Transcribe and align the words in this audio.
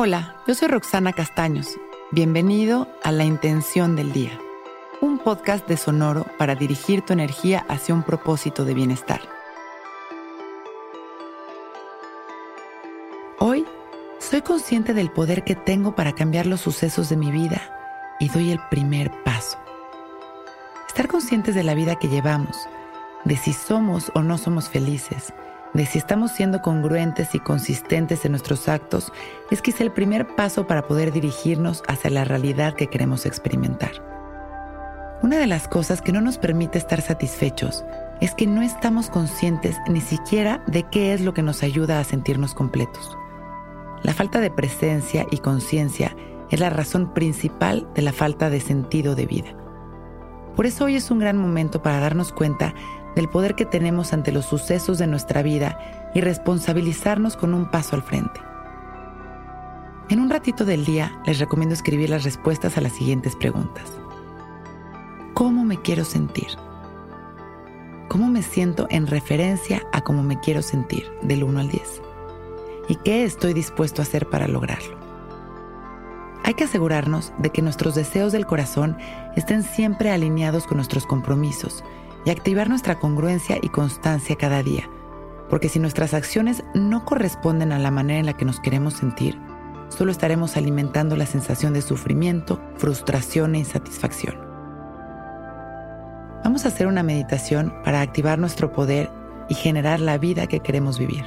Hola, 0.00 0.36
yo 0.46 0.54
soy 0.54 0.68
Roxana 0.68 1.12
Castaños. 1.12 1.76
Bienvenido 2.12 2.86
a 3.02 3.10
La 3.10 3.24
Intención 3.24 3.96
del 3.96 4.12
Día, 4.12 4.38
un 5.00 5.18
podcast 5.18 5.66
de 5.66 5.76
Sonoro 5.76 6.24
para 6.38 6.54
dirigir 6.54 7.02
tu 7.02 7.14
energía 7.14 7.66
hacia 7.68 7.96
un 7.96 8.04
propósito 8.04 8.64
de 8.64 8.74
bienestar. 8.74 9.20
Hoy 13.40 13.66
soy 14.20 14.42
consciente 14.42 14.94
del 14.94 15.10
poder 15.10 15.42
que 15.42 15.56
tengo 15.56 15.96
para 15.96 16.12
cambiar 16.12 16.46
los 16.46 16.60
sucesos 16.60 17.08
de 17.08 17.16
mi 17.16 17.32
vida 17.32 17.60
y 18.20 18.28
doy 18.28 18.52
el 18.52 18.60
primer 18.70 19.10
paso. 19.24 19.58
Estar 20.86 21.08
conscientes 21.08 21.56
de 21.56 21.64
la 21.64 21.74
vida 21.74 21.96
que 21.96 22.06
llevamos, 22.06 22.56
de 23.24 23.36
si 23.36 23.52
somos 23.52 24.12
o 24.14 24.22
no 24.22 24.38
somos 24.38 24.68
felices, 24.68 25.34
de 25.74 25.86
si 25.86 25.98
estamos 25.98 26.32
siendo 26.32 26.62
congruentes 26.62 27.34
y 27.34 27.40
consistentes 27.40 28.24
en 28.24 28.32
nuestros 28.32 28.68
actos 28.68 29.12
es 29.50 29.62
quizá 29.62 29.84
el 29.84 29.92
primer 29.92 30.26
paso 30.34 30.66
para 30.66 30.86
poder 30.86 31.12
dirigirnos 31.12 31.82
hacia 31.88 32.10
la 32.10 32.24
realidad 32.24 32.74
que 32.74 32.88
queremos 32.88 33.26
experimentar. 33.26 33.90
Una 35.22 35.38
de 35.38 35.46
las 35.46 35.66
cosas 35.66 36.00
que 36.00 36.12
no 36.12 36.20
nos 36.20 36.38
permite 36.38 36.78
estar 36.78 37.00
satisfechos 37.00 37.84
es 38.20 38.34
que 38.34 38.46
no 38.46 38.62
estamos 38.62 39.10
conscientes 39.10 39.76
ni 39.88 40.00
siquiera 40.00 40.62
de 40.66 40.84
qué 40.84 41.12
es 41.12 41.20
lo 41.20 41.34
que 41.34 41.42
nos 41.42 41.62
ayuda 41.62 41.98
a 41.98 42.04
sentirnos 42.04 42.54
completos. 42.54 43.16
La 44.02 44.14
falta 44.14 44.40
de 44.40 44.50
presencia 44.50 45.26
y 45.30 45.38
conciencia 45.38 46.14
es 46.50 46.60
la 46.60 46.70
razón 46.70 47.12
principal 47.14 47.88
de 47.94 48.02
la 48.02 48.12
falta 48.12 48.48
de 48.48 48.60
sentido 48.60 49.14
de 49.14 49.26
vida. 49.26 49.54
Por 50.54 50.66
eso 50.66 50.86
hoy 50.86 50.96
es 50.96 51.10
un 51.10 51.18
gran 51.18 51.36
momento 51.36 51.82
para 51.82 52.00
darnos 52.00 52.32
cuenta 52.32 52.74
del 53.18 53.28
poder 53.28 53.56
que 53.56 53.66
tenemos 53.66 54.12
ante 54.12 54.30
los 54.30 54.46
sucesos 54.46 54.96
de 54.96 55.08
nuestra 55.08 55.42
vida 55.42 55.76
y 56.14 56.20
responsabilizarnos 56.20 57.36
con 57.36 57.52
un 57.52 57.68
paso 57.68 57.96
al 57.96 58.02
frente. 58.04 58.40
En 60.08 60.20
un 60.20 60.30
ratito 60.30 60.64
del 60.64 60.84
día 60.84 61.20
les 61.26 61.40
recomiendo 61.40 61.74
escribir 61.74 62.10
las 62.10 62.22
respuestas 62.22 62.78
a 62.78 62.80
las 62.80 62.92
siguientes 62.92 63.34
preguntas. 63.34 63.90
¿Cómo 65.34 65.64
me 65.64 65.82
quiero 65.82 66.04
sentir? 66.04 66.46
¿Cómo 68.06 68.28
me 68.28 68.42
siento 68.42 68.86
en 68.88 69.08
referencia 69.08 69.82
a 69.92 70.00
cómo 70.02 70.22
me 70.22 70.38
quiero 70.38 70.62
sentir 70.62 71.10
del 71.20 71.42
1 71.42 71.58
al 71.58 71.70
10? 71.70 72.02
¿Y 72.88 72.94
qué 72.94 73.24
estoy 73.24 73.52
dispuesto 73.52 74.00
a 74.00 74.04
hacer 74.04 74.28
para 74.28 74.46
lograrlo? 74.46 74.96
Hay 76.44 76.54
que 76.54 76.64
asegurarnos 76.64 77.32
de 77.38 77.50
que 77.50 77.62
nuestros 77.62 77.96
deseos 77.96 78.30
del 78.30 78.46
corazón 78.46 78.96
estén 79.34 79.64
siempre 79.64 80.12
alineados 80.12 80.68
con 80.68 80.76
nuestros 80.76 81.04
compromisos 81.04 81.82
y 82.24 82.30
activar 82.30 82.68
nuestra 82.68 82.98
congruencia 82.98 83.58
y 83.60 83.68
constancia 83.68 84.36
cada 84.36 84.62
día, 84.62 84.88
porque 85.48 85.68
si 85.68 85.78
nuestras 85.78 86.14
acciones 86.14 86.64
no 86.74 87.04
corresponden 87.04 87.72
a 87.72 87.78
la 87.78 87.90
manera 87.90 88.20
en 88.20 88.26
la 88.26 88.36
que 88.36 88.44
nos 88.44 88.60
queremos 88.60 88.94
sentir, 88.94 89.38
solo 89.88 90.12
estaremos 90.12 90.56
alimentando 90.56 91.16
la 91.16 91.26
sensación 91.26 91.72
de 91.72 91.82
sufrimiento, 91.82 92.60
frustración 92.76 93.54
e 93.54 93.60
insatisfacción. 93.60 94.36
Vamos 96.44 96.64
a 96.64 96.68
hacer 96.68 96.86
una 96.86 97.02
meditación 97.02 97.74
para 97.84 98.00
activar 98.00 98.38
nuestro 98.38 98.72
poder 98.72 99.10
y 99.48 99.54
generar 99.54 100.00
la 100.00 100.18
vida 100.18 100.46
que 100.46 100.60
queremos 100.60 100.98
vivir. 100.98 101.24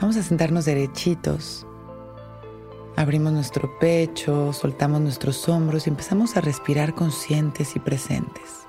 Vamos 0.00 0.16
a 0.16 0.22
sentarnos 0.22 0.64
derechitos 0.64 1.66
Abrimos 3.00 3.32
nuestro 3.32 3.78
pecho, 3.78 4.52
soltamos 4.52 5.00
nuestros 5.00 5.48
hombros 5.48 5.86
y 5.86 5.90
empezamos 5.90 6.36
a 6.36 6.42
respirar 6.42 6.94
conscientes 6.94 7.74
y 7.74 7.78
presentes. 7.78 8.66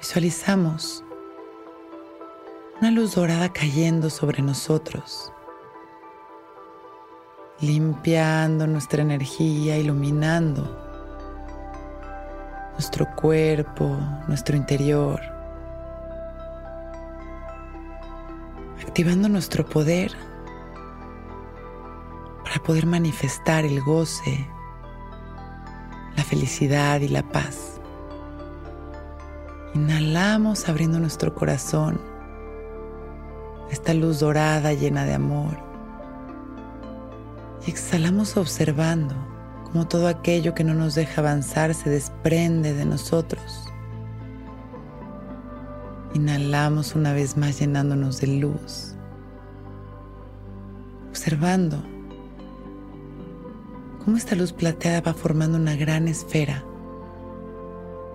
Visualizamos 0.00 1.04
una 2.80 2.90
luz 2.90 3.16
dorada 3.16 3.52
cayendo 3.52 4.08
sobre 4.08 4.40
nosotros, 4.40 5.30
limpiando 7.60 8.66
nuestra 8.66 9.02
energía, 9.02 9.76
iluminando 9.76 10.64
nuestro 12.72 13.14
cuerpo, 13.14 13.98
nuestro 14.26 14.56
interior, 14.56 15.20
activando 18.80 19.28
nuestro 19.28 19.66
poder 19.66 20.10
para 22.54 22.66
poder 22.66 22.86
manifestar 22.86 23.64
el 23.64 23.80
goce, 23.80 24.46
la 26.16 26.22
felicidad 26.22 27.00
y 27.00 27.08
la 27.08 27.24
paz. 27.24 27.80
Inhalamos 29.74 30.68
abriendo 30.68 31.00
nuestro 31.00 31.34
corazón, 31.34 32.00
esta 33.72 33.92
luz 33.92 34.20
dorada 34.20 34.72
llena 34.72 35.04
de 35.04 35.14
amor. 35.14 35.58
Y 37.66 37.70
exhalamos 37.72 38.36
observando 38.36 39.16
cómo 39.64 39.88
todo 39.88 40.06
aquello 40.06 40.54
que 40.54 40.62
no 40.62 40.74
nos 40.74 40.94
deja 40.94 41.22
avanzar 41.22 41.74
se 41.74 41.90
desprende 41.90 42.72
de 42.72 42.84
nosotros. 42.84 43.64
Inhalamos 46.14 46.94
una 46.94 47.12
vez 47.14 47.36
más 47.36 47.58
llenándonos 47.58 48.20
de 48.20 48.28
luz, 48.28 48.94
observando 51.08 51.93
cómo 54.04 54.16
esta 54.18 54.34
luz 54.34 54.52
plateada 54.52 55.00
va 55.00 55.14
formando 55.14 55.56
una 55.56 55.76
gran 55.76 56.08
esfera 56.08 56.62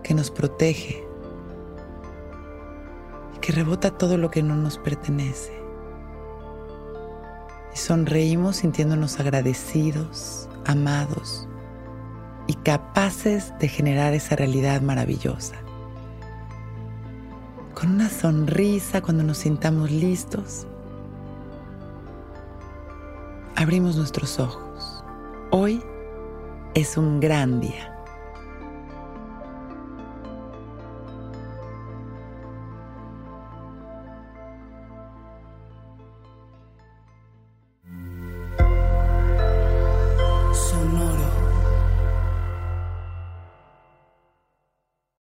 que 0.03 0.13
nos 0.13 0.29
protege 0.29 1.03
y 3.35 3.39
que 3.39 3.51
rebota 3.51 3.97
todo 3.97 4.17
lo 4.17 4.29
que 4.29 4.43
no 4.43 4.55
nos 4.55 4.77
pertenece. 4.77 5.51
Y 7.73 7.77
sonreímos 7.77 8.57
sintiéndonos 8.57 9.19
agradecidos, 9.19 10.47
amados 10.65 11.47
y 12.47 12.53
capaces 12.53 13.53
de 13.59 13.67
generar 13.67 14.13
esa 14.13 14.35
realidad 14.35 14.81
maravillosa. 14.81 15.55
Con 17.73 17.91
una 17.91 18.09
sonrisa 18.09 19.01
cuando 19.01 19.23
nos 19.23 19.39
sintamos 19.39 19.89
listos, 19.89 20.67
abrimos 23.55 23.95
nuestros 23.95 24.39
ojos 24.39 24.98
Hoy 25.51 25.81
es 26.75 26.95
un 26.95 27.19
gran 27.19 27.59
día. 27.59 27.98